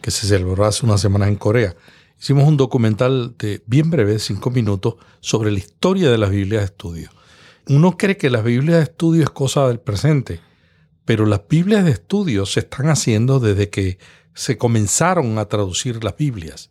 que 0.00 0.10
se 0.10 0.26
celebró 0.26 0.64
hace 0.64 0.84
unas 0.84 1.00
semanas 1.00 1.28
en 1.28 1.36
Corea. 1.36 1.76
Hicimos 2.20 2.48
un 2.48 2.56
documental 2.56 3.34
de 3.38 3.62
bien 3.66 3.90
breve, 3.90 4.18
cinco 4.18 4.50
minutos, 4.50 4.96
sobre 5.20 5.50
la 5.50 5.58
historia 5.58 6.10
de 6.10 6.18
las 6.18 6.30
Biblias 6.30 6.62
de 6.62 6.66
estudio. 6.66 7.10
Uno 7.68 7.96
cree 7.96 8.16
que 8.16 8.30
las 8.30 8.44
Biblias 8.44 8.78
de 8.78 8.84
estudio 8.84 9.22
es 9.22 9.30
cosa 9.30 9.68
del 9.68 9.80
presente, 9.80 10.40
pero 11.04 11.26
las 11.26 11.42
Biblias 11.48 11.84
de 11.84 11.92
estudio 11.92 12.46
se 12.46 12.60
están 12.60 12.88
haciendo 12.88 13.40
desde 13.40 13.70
que 13.70 13.98
se 14.34 14.58
comenzaron 14.58 15.38
a 15.38 15.46
traducir 15.46 16.02
las 16.02 16.16
Biblias. 16.16 16.70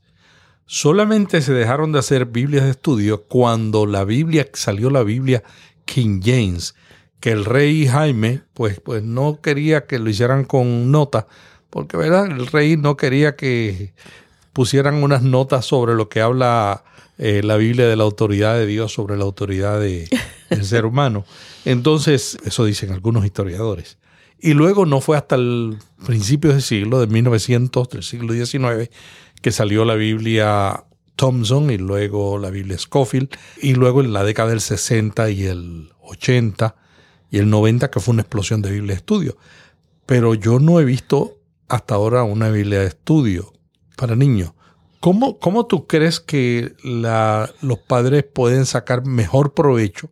Solamente 0.66 1.42
se 1.42 1.54
dejaron 1.54 1.92
de 1.92 2.00
hacer 2.00 2.26
Biblias 2.26 2.64
de 2.66 2.72
estudio 2.72 3.24
cuando 3.24 3.86
la 3.86 4.06
Biblia 4.06 4.48
salió 4.54 4.90
la 4.90 5.04
Biblia 5.04 5.44
King 5.86 6.22
James, 6.24 6.76
que 7.20 7.32
el 7.32 7.46
rey 7.46 7.88
Jaime 7.88 8.42
pues, 8.54 8.80
pues 8.80 9.04
no 9.04 9.40
quería 9.42 9.86
que 9.86 10.00
lo 10.00 10.10
hicieran 10.10 10.46
con 10.46 10.92
nota, 10.92 11.28
porque 11.70 11.98
¿verdad? 11.98 12.26
el 12.26 12.48
rey 12.48 12.78
no 12.78 12.98
quería 12.98 13.36
que 13.36 13.94
pusieran 14.52 15.04
unas 15.04 15.24
notas 15.24 15.66
sobre 15.66 15.96
lo 15.96 16.10
que 16.10 16.22
habla 16.22 16.84
eh, 17.18 17.42
la 17.44 17.58
Biblia 17.58 17.88
de 17.88 17.96
la 17.96 18.04
autoridad 18.04 18.56
de 18.56 18.66
Dios 18.66 18.94
sobre 18.94 19.18
la 19.18 19.24
autoridad 19.24 19.80
de, 19.80 20.10
del 20.50 20.66
ser 20.66 20.86
humano. 20.86 21.26
Entonces, 21.66 22.38
eso 22.46 22.66
dicen 22.66 22.92
algunos 22.92 23.26
historiadores. 23.26 23.98
Y 24.44 24.56
luego 24.56 24.86
no 24.86 25.00
fue 25.00 25.16
hasta 25.16 25.36
el 25.36 25.78
principio 26.06 26.52
del 26.52 26.62
siglo, 26.62 27.00
de 27.00 27.08
1900, 27.08 27.88
del 27.88 28.04
siglo 28.04 28.34
XIX, 28.34 28.90
que 29.42 29.54
salió 29.54 29.86
la 29.86 29.96
Biblia 29.96 30.84
Thompson 31.16 31.72
y 31.72 31.78
luego 31.78 32.38
la 32.38 32.50
Biblia 32.50 32.78
Scofield, 32.78 33.30
y 33.62 33.76
luego 33.76 34.02
en 34.02 34.12
la 34.12 34.26
década 34.26 34.50
del 34.50 34.60
60 34.60 35.30
y 35.30 35.46
el 35.46 35.94
80 36.02 36.76
y 37.32 37.38
el 37.38 37.50
90, 37.50 37.90
que 37.90 38.02
fue 38.02 38.12
una 38.12 38.24
explosión 38.24 38.62
de 38.62 38.72
Biblia 38.72 38.96
de 38.96 38.98
estudio. 38.98 39.38
Pero 40.06 40.34
yo 40.34 40.60
no 40.60 40.78
he 40.82 40.84
visto 40.84 41.38
hasta 41.70 41.96
ahora 41.96 42.24
una 42.24 42.50
Biblia 42.50 42.82
de 42.82 42.88
estudio 42.88 43.54
para 43.96 44.18
niños. 44.18 44.52
¿Cómo, 45.00 45.40
cómo 45.40 45.68
tú 45.68 45.88
crees 45.88 46.20
que 46.20 46.76
los 46.84 47.80
padres 47.80 48.26
pueden 48.26 48.66
sacar 48.66 49.06
mejor 49.06 49.54
provecho 49.54 50.12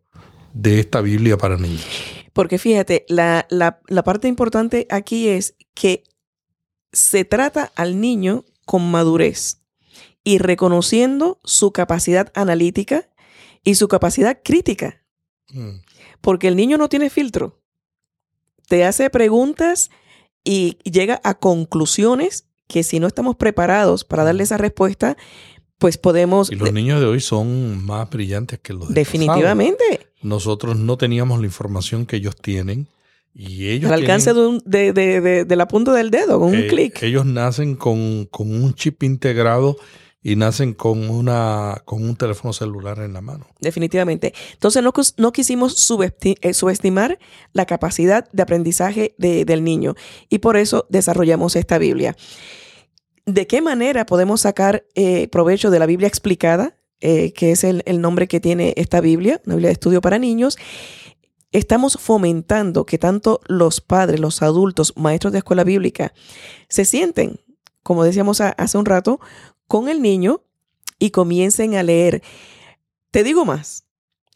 de 0.54 0.80
esta 0.80 1.02
Biblia 1.02 1.38
para 1.38 1.58
niños? 1.58 2.21
Porque 2.34 2.58
fíjate, 2.58 3.06
la, 3.10 3.48
parte 4.04 4.28
importante 4.28 4.88
aquí 4.90 5.28
es 5.28 5.56
que 5.74 6.04
se 6.92 7.26
trata 7.26 7.72
al 7.76 8.00
niño 8.00 8.46
con 8.66 8.90
madurez 8.90 9.62
y 10.24 10.38
reconociendo 10.38 11.40
su 11.44 11.72
capacidad 11.72 12.32
analítica 12.36 13.10
y 13.64 13.76
su 13.76 13.88
capacidad 13.88 14.40
crítica. 14.44 15.04
Mm. 15.50 15.82
Porque 16.22 16.48
el 16.48 16.56
niño 16.56 16.78
no 16.78 16.90
tiene 16.90 17.10
filtro. 17.10 17.62
Te 18.68 18.86
hace 18.86 19.10
preguntas 19.10 19.90
y 20.44 20.78
llega 20.90 21.20
a 21.24 21.36
conclusiones 21.36 22.48
que 22.68 22.84
si 22.84 23.00
no 23.00 23.08
estamos 23.08 23.36
preparados 23.36 24.06
para 24.06 24.24
darle 24.24 24.44
esa 24.44 24.58
respuesta, 24.58 25.18
pues 25.78 25.98
podemos... 25.98 26.52
Y 26.52 26.56
los 26.56 26.72
niños 26.72 27.02
de 27.02 27.08
hoy 27.08 27.20
son 27.20 27.84
más 27.84 28.10
brillantes 28.10 28.60
que 28.60 28.72
los 28.72 28.88
de 28.88 28.94
Definitivamente. 28.94 30.11
Nosotros 30.22 30.78
no 30.78 30.98
teníamos 30.98 31.40
la 31.40 31.46
información 31.46 32.06
que 32.06 32.18
ellos 32.18 32.36
tienen. 32.36 32.88
Y 33.34 33.70
ellos 33.70 33.92
Al 33.92 34.02
alcance 34.02 34.34
de, 34.34 35.46
la 35.48 35.68
punta 35.68 35.94
del 35.94 36.12
dedo, 36.12 36.40
con 36.40 36.50
un 36.50 36.56
eh, 36.56 36.68
clic. 36.68 37.02
Ellos 37.02 37.26
nacen 37.26 37.76
con, 37.76 38.28
un 38.32 38.74
chip 38.74 39.04
integrado 39.04 39.78
y 40.22 40.36
nacen 40.36 40.74
con, 40.74 41.10
una, 41.10 41.82
con 41.86 42.04
un 42.04 42.16
teléfono 42.16 42.52
celular 42.52 43.00
en 43.00 43.14
la 43.14 43.22
mano. 43.22 43.48
Definitivamente. 43.62 44.34
Entonces 44.54 44.84
no, 44.84 44.92
no 45.18 45.32
quisimos 45.32 45.90
eh, 46.22 46.54
subestimar 46.54 47.20
la 47.54 47.66
capacidad 47.66 48.30
de 48.32 48.44
aprendizaje 48.44 49.16
del 49.18 49.64
niño 49.64 49.96
y 50.30 50.40
por 50.40 50.58
eso 50.58 50.86
desarrollamos 50.90 51.56
esta 51.56 51.78
Biblia. 51.78 52.18
¿De 53.26 53.48
qué 53.48 53.62
manera 53.62 54.06
podemos 54.06 54.42
sacar 54.42 54.86
eh, 54.96 55.28
provecho 55.30 55.70
de 55.70 55.80
la 55.80 55.86
Biblia 55.86 56.08
explicada? 56.08 56.76
Eh, 57.04 57.34
que 57.34 57.52
es 57.52 57.64
el, 57.64 57.84
nombre 58.00 58.28
que 58.28 58.40
tiene 58.40 58.76
esta 58.78 59.02
Biblia, 59.02 59.42
una 59.48 59.56
Biblia 59.56 59.70
de 59.70 59.74
estudio 59.74 60.02
para 60.02 60.20
niños, 60.20 60.60
estamos 61.52 61.98
fomentando 62.00 62.86
que 62.86 63.00
tanto 63.00 63.42
los 63.48 63.82
padres, 63.82 64.20
los 64.20 64.44
adultos, 64.44 64.94
maestros 64.96 65.34
de 65.34 65.40
escuela 65.40 65.64
bíblica, 65.64 66.14
se 66.70 66.86
sienten, 66.86 67.40
como 67.82 68.04
decíamos 68.04 68.40
hace 68.40 68.78
un 68.78 68.86
rato, 68.86 69.20
con 69.68 69.90
el 69.90 70.04
niño 70.04 70.44
y 71.00 71.10
comiencen 71.10 71.74
a 71.76 71.82
leer. 71.82 72.22
Te 73.10 73.24
digo 73.24 73.46
más, 73.46 73.86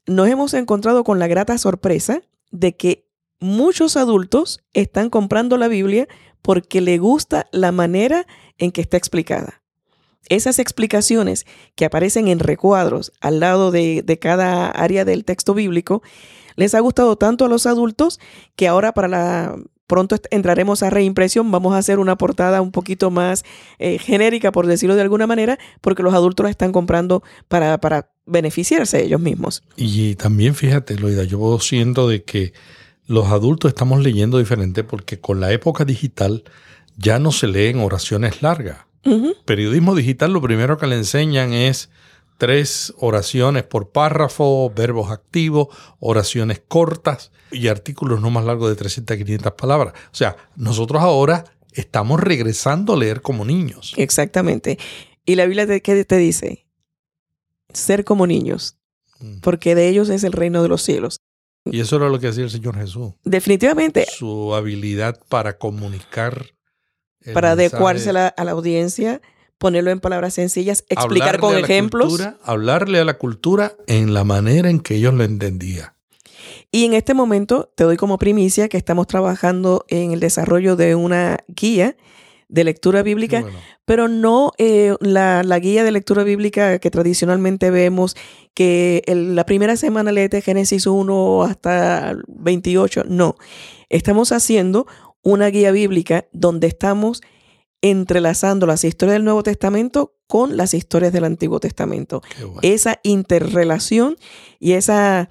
nos 0.08 0.28
hemos 0.28 0.56
encontrado 0.56 1.04
con 1.04 1.20
la 1.20 1.28
grata 1.28 1.60
sorpresa 1.60 2.24
de 2.50 2.76
que 2.76 3.08
muchos 3.40 3.96
adultos 3.96 4.64
están 4.74 5.12
comprando 5.12 5.60
la 5.60 5.68
Biblia 5.68 6.08
porque 6.42 6.82
le 6.82 6.98
gusta 6.98 7.48
la 7.52 7.72
manera 7.72 8.26
en 8.58 8.72
que 8.72 8.82
está 8.82 8.98
explicada. 8.98 9.65
Esas 10.30 10.60
explicaciones 10.60 11.46
que 11.76 11.86
aparecen 11.86 12.28
en 12.28 12.40
recuadros 12.40 13.12
al 13.22 13.40
lado 13.40 13.72
de, 13.72 14.04
cada 14.20 14.70
área 14.70 15.06
del 15.06 15.26
texto 15.26 15.54
bíblico 15.54 16.02
les 16.56 16.74
ha 16.74 16.80
gustado 16.80 17.16
tanto 17.18 17.46
a 17.46 17.50
los 17.50 17.66
adultos 17.66 18.20
que 18.56 18.68
ahora 18.68 18.94
para 18.94 19.08
la 19.08 19.56
pronto 19.88 20.16
entraremos 20.32 20.82
a 20.82 20.90
reimpresión, 20.90 21.52
vamos 21.52 21.76
a 21.76 21.78
hacer 21.78 22.00
una 22.00 22.18
portada 22.18 22.62
un 22.62 22.72
poquito 22.72 23.12
más 23.12 23.44
eh, 23.78 24.00
genérica, 24.00 24.52
por 24.52 24.66
decirlo 24.66 24.96
de 24.96 25.02
alguna 25.02 25.28
manera, 25.28 25.60
porque 25.82 26.02
los 26.02 26.16
adultos 26.16 26.46
la 26.46 26.50
están 26.50 26.72
comprando 26.72 27.22
para, 27.48 27.78
para 27.80 28.10
beneficiarse 28.26 29.04
ellos 29.04 29.22
mismos. 29.22 29.64
Y 29.76 30.16
también 30.16 30.56
fíjate, 30.56 30.96
Loida, 30.96 31.24
yo 31.24 31.60
siento 31.60 32.08
de 32.08 32.24
que 32.24 32.54
los 33.06 33.28
adultos 33.28 33.70
estamos 33.70 34.02
leyendo 34.02 34.40
diferente 34.40 34.84
porque 34.84 35.20
con 35.20 35.40
la 35.40 35.52
época 35.52 35.86
digital 35.86 36.44
ya 36.98 37.20
no 37.20 37.32
se 37.32 37.48
leen 37.48 37.80
oraciones 37.80 38.42
largas. 38.42 38.85
Periodismo 39.46 39.96
digital 39.96 40.34
lo 40.34 40.42
primero 40.42 40.78
que 40.78 40.88
le 40.88 40.96
enseñan 40.96 41.54
es 41.54 41.90
tres 42.38 42.94
oraciones 42.98 43.64
por 43.64 43.92
párrafo, 43.92 44.72
verbos 44.76 45.12
activos, 45.12 45.68
oraciones 46.00 46.62
cortas 46.68 47.32
y 47.52 47.68
artículos 47.68 48.20
no 48.22 48.30
más 48.30 48.46
largos 48.46 48.70
de 48.70 48.76
300 48.76 49.16
a 49.16 49.18
500 49.18 49.54
palabras. 49.54 49.94
O 50.12 50.16
sea, 50.16 50.36
nosotros 50.56 51.02
ahora 51.02 51.46
estamos 51.72 52.20
regresando 52.20 52.94
a 52.94 52.98
leer 52.98 53.22
como 53.22 53.46
niños. 53.46 53.94
Exactamente. 53.98 54.78
¿Y 55.26 55.36
la 55.36 55.46
Biblia 55.46 55.68
qué 55.80 56.06
te 56.06 56.18
dice? 56.18 56.66
Ser 57.74 58.06
como 58.06 58.28
niños, 58.28 58.78
mm. 59.20 59.40
porque 59.40 59.76
de 59.76 59.90
ellos 59.90 60.10
es 60.10 60.24
el 60.24 60.32
reino 60.32 60.62
de 60.62 60.70
los 60.70 60.82
cielos. 60.82 61.20
Y 61.66 61.80
eso 61.80 61.96
era 61.96 62.10
lo 62.10 62.20
que 62.20 62.28
hacía 62.28 62.44
el 62.44 62.52
Señor 62.52 62.78
Jesús. 62.78 63.14
Definitivamente. 63.24 64.06
Su 64.10 64.54
habilidad 64.54 65.20
para 65.30 65.58
comunicar. 65.58 66.46
Para 67.34 67.52
adecuarse 67.52 68.10
a 68.10 68.14
la, 68.14 68.52
audiencia, 68.52 69.22
ponerlo 69.58 69.92
en 69.92 70.00
palabras 70.00 70.34
sencillas, 70.34 70.86
explicar 70.90 71.40
con 71.40 71.58
ejemplos. 71.58 72.22
hablarle 72.44 73.00
a 73.00 73.06
la 73.06 73.18
cultura 73.18 73.74
en 73.88 74.14
la 74.14 74.24
manera 74.24 74.70
en 74.70 74.80
que 74.80 74.96
ellos 74.96 75.14
lo 75.14 75.24
entendían. 75.24 75.96
Y 76.72 76.86
en 76.86 76.94
este 76.94 77.14
momento 77.14 77.72
te 77.76 77.86
doy 77.86 77.96
como 77.96 78.18
primicia 78.18 78.68
que 78.68 78.78
estamos 78.78 79.08
trabajando 79.08 79.86
en 79.88 80.12
el 80.12 80.20
desarrollo 80.20 80.76
de 80.76 80.96
una 80.96 81.38
guía 81.48 81.96
de 82.48 82.64
lectura 82.64 83.02
bíblica, 83.02 83.44
pero 83.86 84.08
no 84.08 84.52
eh, 84.58 84.96
la, 85.00 85.42
guía 85.60 85.84
de 85.84 85.92
lectura 85.92 86.24
bíblica 86.24 86.80
que 86.80 86.92
tradicionalmente 86.92 87.72
vemos, 87.72 88.16
que 88.54 89.04
la 89.08 89.46
primera 89.46 89.78
semana 89.78 90.12
leete 90.12 90.42
Génesis 90.42 90.86
1 90.86 91.44
hasta 91.44 92.16
28. 92.28 93.06
No, 93.08 93.36
estamos 93.90 94.32
haciendo 94.32 94.86
una 95.26 95.48
guía 95.48 95.72
bíblica 95.72 96.28
donde 96.32 96.68
estamos 96.68 97.22
entrelazando 97.82 98.68
las 98.68 98.84
historias 98.84 99.16
del 99.16 99.26
Nuevo 99.26 99.44
Testamento 99.44 100.14
con 100.28 100.56
las 100.56 100.74
historias 100.74 101.12
del 101.12 101.26
Antiguo 101.26 101.60
Testamento. 101.60 102.22
Esa 102.62 103.00
interrelación 103.04 104.18
y 104.60 104.74
esa 104.74 105.28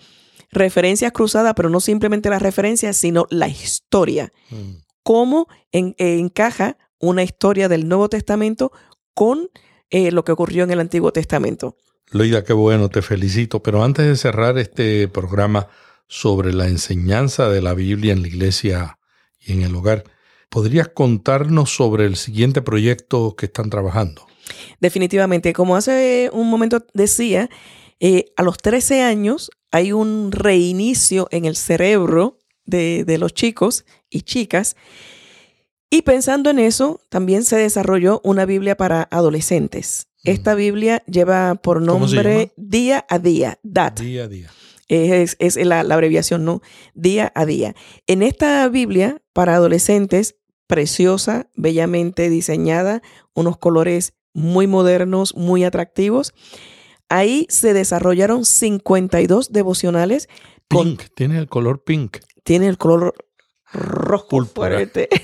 referencias 0.50 1.12
cruzadas, 1.12 1.54
pero 1.54 1.70
no 1.70 1.80
simplemente 1.80 2.28
las 2.28 2.42
referencias, 2.42 2.96
sino 2.96 3.26
la 3.30 3.48
historia. 3.48 4.32
Mm. 4.50 4.82
Cómo 5.04 5.48
encaja 5.72 6.76
una 6.98 7.22
historia 7.22 7.68
del 7.68 7.88
Nuevo 7.88 8.08
Testamento 8.08 8.72
con 9.14 9.48
eh, 9.90 10.10
lo 10.10 10.24
que 10.24 10.32
ocurrió 10.32 10.64
en 10.64 10.70
el 10.70 10.80
Antiguo 10.80 11.12
Testamento. 11.12 11.76
Loida, 12.10 12.42
qué 12.42 12.52
bueno, 12.52 12.88
te 12.88 13.00
felicito. 13.00 13.62
Pero 13.62 13.84
antes 13.84 14.06
de 14.06 14.16
cerrar 14.16 14.58
este 14.58 15.06
programa 15.06 15.68
sobre 16.08 16.52
la 16.52 16.66
enseñanza 16.66 17.48
de 17.48 17.62
la 17.62 17.74
Biblia 17.74 18.12
en 18.12 18.22
la 18.22 18.28
iglesia 18.28 18.98
y 19.46 19.52
en 19.52 19.62
el 19.62 19.74
hogar, 19.74 20.04
¿podrías 20.48 20.88
contarnos 20.88 21.74
sobre 21.74 22.06
el 22.06 22.16
siguiente 22.16 22.62
proyecto 22.62 23.34
que 23.36 23.46
están 23.46 23.70
trabajando? 23.70 24.26
Definitivamente, 24.80 25.52
como 25.52 25.76
hace 25.76 26.30
un 26.32 26.50
momento 26.50 26.84
decía, 26.92 27.48
eh, 28.00 28.26
a 28.36 28.42
los 28.42 28.58
13 28.58 29.02
años 29.02 29.50
hay 29.70 29.92
un 29.92 30.30
reinicio 30.32 31.28
en 31.30 31.44
el 31.44 31.56
cerebro 31.56 32.38
de, 32.64 33.04
de 33.04 33.18
los 33.18 33.34
chicos 33.34 33.84
y 34.10 34.22
chicas 34.22 34.76
y 35.94 36.02
pensando 36.02 36.50
en 36.50 36.58
eso, 36.58 37.00
también 37.08 37.44
se 37.44 37.56
desarrolló 37.56 38.20
una 38.24 38.46
Biblia 38.46 38.76
para 38.76 39.06
adolescentes. 39.12 40.08
Esta 40.24 40.56
Biblia 40.56 41.04
lleva 41.06 41.54
por 41.54 41.80
nombre 41.80 42.52
Día 42.56 43.06
a 43.08 43.20
Día, 43.20 43.60
DAT. 43.62 44.00
Día 44.00 44.24
a 44.24 44.28
Día. 44.28 44.50
Es, 44.88 45.56
la, 45.56 45.80
abreviación, 45.80 46.44
¿no? 46.44 46.60
Día 46.94 47.32
a 47.34 47.46
Día. 47.46 47.74
En 48.06 48.22
esta 48.22 48.68
Biblia 48.68 49.22
para 49.32 49.54
adolescentes, 49.54 50.36
preciosa, 50.66 51.48
bellamente 51.54 52.28
diseñada, 52.28 53.02
unos 53.34 53.56
colores 53.56 54.14
muy 54.32 54.66
modernos, 54.66 55.34
muy 55.36 55.64
atractivos. 55.64 56.34
Ahí 57.08 57.46
se 57.48 57.72
desarrollaron 57.72 58.44
52 58.44 59.52
devocionales. 59.52 60.28
Pink, 60.68 61.04
tiene 61.14 61.38
el 61.38 61.48
color 61.48 61.84
pink. 61.84 62.18
Tiene 62.42 62.66
el 62.68 62.78
color 62.78 63.14
rojo 63.72 64.44
fuerte. 64.44 65.08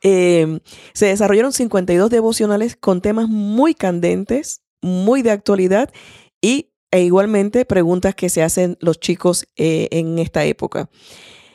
Em, 0.00 0.60
se 0.94 1.06
desarrollaron 1.06 1.52
52 1.52 2.08
devocionales 2.08 2.74
con 2.74 3.02
temas 3.02 3.28
muy 3.28 3.74
candentes, 3.74 4.62
muy 4.80 5.20
de 5.20 5.30
actualidad 5.30 5.92
y 6.40 6.70
e 6.90 7.02
igualmente 7.02 7.64
preguntas 7.64 8.14
que 8.14 8.28
se 8.28 8.42
hacen 8.42 8.76
los 8.80 9.00
chicos 9.00 9.46
eh, 9.56 9.88
en 9.90 10.18
esta 10.18 10.44
época. 10.44 10.88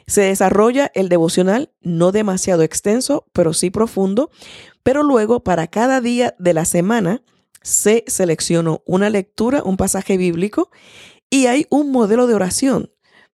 Se 0.08 0.22
desarrolla 0.22 0.92
el 0.94 1.10
devocional 1.10 1.72
no 1.82 2.12
demasiado 2.12 2.64
extenso, 2.64 3.26
pero 3.34 3.54
sí 3.54 3.70
profundo, 3.70 4.30
pero 4.84 5.04
luego 5.04 5.44
para 5.44 5.68
cada 5.68 6.02
día 6.02 6.36
de 6.38 6.54
la 6.54 6.66
semana 6.66 7.24
se 7.62 8.04
seleccionó 8.08 8.82
una 8.86 9.10
lectura, 9.10 9.64
un 9.64 9.78
pasaje 9.78 10.18
bíblico 10.18 10.70
y 11.30 11.46
hay 11.46 11.66
un 11.70 11.92
modelo 11.92 12.28
de 12.28 12.34
oración 12.34 12.92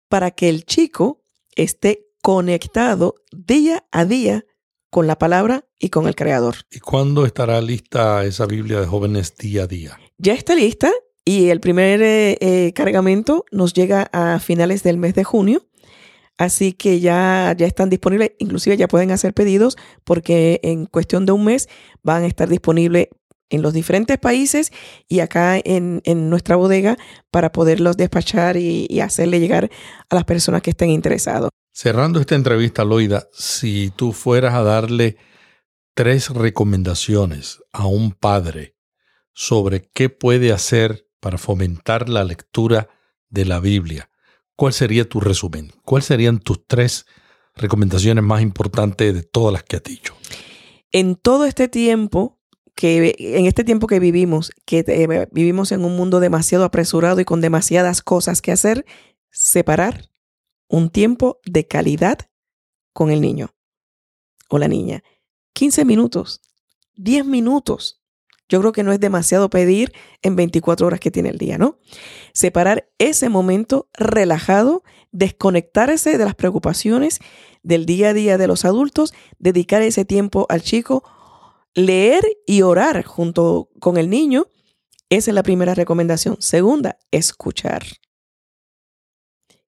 para 0.09 0.31
que 0.31 0.49
el 0.49 0.65
chico 0.65 1.23
esté 1.55 2.07
conectado 2.21 3.15
día 3.31 3.85
a 3.91 4.05
día 4.05 4.45
con 4.89 5.07
la 5.07 5.17
palabra 5.17 5.65
y 5.79 5.89
con 5.89 6.07
el 6.07 6.15
Creador. 6.15 6.55
¿Y 6.71 6.79
cuándo 6.79 7.25
estará 7.25 7.61
lista 7.61 8.23
esa 8.25 8.45
Biblia 8.45 8.79
de 8.79 8.87
jóvenes 8.87 9.35
día 9.37 9.63
a 9.63 9.67
día? 9.67 9.99
Ya 10.17 10.33
está 10.33 10.55
lista 10.55 10.91
y 11.27 11.49
el 11.49 11.59
primer 11.59 12.01
eh, 12.01 12.37
eh, 12.39 12.71
cargamento 12.71 13.43
nos 13.51 13.73
llega 13.73 14.09
a 14.13 14.39
finales 14.39 14.81
del 14.81 14.95
mes 14.97 15.13
de 15.13 15.25
junio. 15.25 15.67
Así 16.37 16.71
que 16.71 17.01
ya, 17.01 17.53
ya 17.57 17.67
están 17.67 17.89
disponibles, 17.89 18.31
inclusive 18.39 18.77
ya 18.77 18.87
pueden 18.87 19.11
hacer 19.11 19.33
pedidos 19.33 19.75
porque 20.05 20.61
en 20.63 20.85
cuestión 20.85 21.25
de 21.25 21.33
un 21.33 21.43
mes 21.43 21.67
van 22.01 22.23
a 22.23 22.27
estar 22.27 22.47
disponibles 22.47 23.09
en 23.49 23.61
los 23.61 23.73
diferentes 23.73 24.17
países 24.17 24.71
y 25.09 25.19
acá 25.19 25.59
en, 25.61 26.01
nuestra 26.29 26.55
bodega 26.55 26.97
para 27.29 27.51
poderlos 27.51 27.97
despachar 27.97 28.55
y, 28.55 28.87
y 28.89 29.01
hacerle 29.01 29.41
llegar 29.41 29.69
a 30.09 30.15
las 30.15 30.23
personas 30.23 30.61
que 30.61 30.69
estén 30.69 30.91
interesados. 30.91 31.49
Cerrando 31.73 32.21
esta 32.21 32.35
entrevista, 32.35 32.85
Loida, 32.85 33.27
si 33.33 33.91
tú 33.93 34.13
fueras 34.13 34.53
a 34.53 34.63
darle 34.63 35.17
tres 35.93 36.29
recomendaciones 36.29 37.59
a 37.73 37.85
un 37.85 38.13
padre 38.13 38.77
sobre 39.33 39.89
qué 39.93 40.09
puede 40.09 40.53
hacer 40.53 41.06
para 41.19 41.37
fomentar 41.37 42.09
la 42.09 42.23
lectura 42.23 42.89
de 43.29 43.45
la 43.45 43.59
Biblia, 43.59 44.09
¿cuál 44.55 44.73
sería 44.73 45.07
tu 45.07 45.19
resumen? 45.19 45.71
¿Cuáles 45.83 46.05
serían 46.05 46.39
tus 46.39 46.65
tres 46.65 47.05
recomendaciones 47.55 48.23
más 48.23 48.41
importantes 48.41 49.13
de 49.13 49.23
todas 49.23 49.53
las 49.53 49.63
que 49.63 49.77
has 49.77 49.83
dicho? 49.83 50.15
En 50.91 51.15
todo 51.15 51.45
este 51.45 51.67
tiempo 51.67 52.37
que 52.77 53.15
en 53.17 53.47
este 53.47 53.63
tiempo 53.63 53.87
que 53.87 53.99
vivimos, 53.99 54.51
que 54.65 54.85
eh, 54.87 55.27
vivimos 55.31 55.71
en 55.71 55.83
un 55.83 55.97
mundo 55.97 56.19
demasiado 56.19 56.63
apresurado 56.63 57.19
y 57.19 57.25
con 57.25 57.41
demasiadas 57.41 58.03
cosas 58.03 58.43
que 58.43 58.51
hacer, 58.51 58.85
separar 59.31 60.11
un 60.67 60.91
tiempo 60.91 61.39
de 61.43 61.67
calidad 61.67 62.29
con 62.93 63.09
el 63.09 63.19
niño 63.19 63.55
o 64.47 64.59
la 64.59 64.67
niña. 64.67 65.03
15 65.53 65.85
minutos, 65.85 66.41
10 66.95 67.25
minutos. 67.25 68.03
Yo 68.49 68.59
creo 68.59 68.71
que 68.71 68.83
no 68.83 68.91
es 68.91 68.99
demasiado 68.99 69.49
pedir 69.49 69.93
en 70.21 70.35
24 70.35 70.87
horas 70.87 70.99
que 70.99 71.11
tiene 71.11 71.29
el 71.29 71.37
día, 71.37 71.57
¿no? 71.57 71.79
Separar 72.33 72.89
ese 72.97 73.29
momento 73.29 73.89
relajado, 73.93 74.83
desconectarse 75.11 76.17
de 76.17 76.25
las 76.25 76.35
preocupaciones 76.35 77.19
del 77.63 77.85
día 77.85 78.09
a 78.09 78.13
día 78.13 78.37
de 78.37 78.47
los 78.47 78.63
adultos, 78.63 79.13
dedicar 79.37 79.81
ese 79.81 80.05
tiempo 80.05 80.45
al 80.49 80.61
chico, 80.61 81.03
leer 81.73 82.23
y 82.45 82.61
orar 82.61 83.03
junto 83.03 83.69
con 83.79 83.97
el 83.97 84.09
niño. 84.09 84.47
Esa 85.09 85.31
es 85.31 85.35
la 85.35 85.43
primera 85.43 85.73
recomendación. 85.73 86.37
Segunda, 86.39 86.97
escuchar 87.11 87.83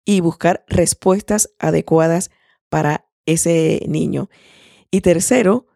y 0.04 0.20
buscar 0.20 0.64
respuestas 0.68 1.50
adecuadas 1.58 2.30
para 2.68 3.08
ese 3.26 3.84
niño. 3.88 4.30
Y 4.90 5.02
tercero, 5.02 5.66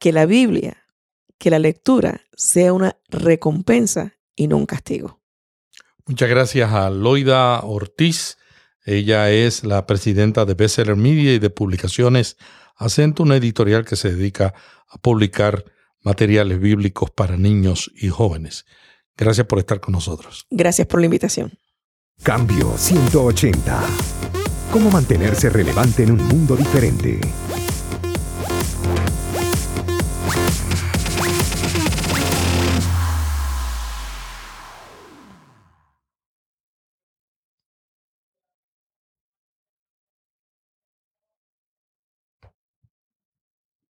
que 0.00 0.12
la 0.12 0.26
Biblia, 0.26 0.83
que 1.38 1.50
la 1.50 1.58
lectura 1.58 2.22
sea 2.36 2.72
una 2.72 2.96
recompensa 3.08 4.14
y 4.36 4.48
no 4.48 4.56
un 4.56 4.66
castigo. 4.66 5.20
Muchas 6.06 6.28
gracias 6.28 6.72
a 6.72 6.90
Loida 6.90 7.60
Ortiz. 7.60 8.36
Ella 8.84 9.30
es 9.30 9.64
la 9.64 9.86
presidenta 9.86 10.44
de 10.44 10.54
Bestseller 10.54 10.96
Media 10.96 11.32
y 11.34 11.38
de 11.38 11.50
Publicaciones 11.50 12.36
Acento, 12.76 13.22
una 13.22 13.36
editorial 13.36 13.84
que 13.84 13.96
se 13.96 14.14
dedica 14.14 14.54
a 14.88 14.98
publicar 14.98 15.64
materiales 16.02 16.60
bíblicos 16.60 17.10
para 17.10 17.36
niños 17.36 17.90
y 17.94 18.08
jóvenes. 18.08 18.66
Gracias 19.16 19.46
por 19.46 19.58
estar 19.58 19.80
con 19.80 19.92
nosotros. 19.92 20.46
Gracias 20.50 20.86
por 20.86 21.00
la 21.00 21.06
invitación. 21.06 21.58
Cambio 22.22 22.76
180. 22.76 23.82
¿Cómo 24.72 24.90
mantenerse 24.90 25.50
relevante 25.50 26.02
en 26.02 26.12
un 26.12 26.24
mundo 26.24 26.56
diferente? 26.56 27.20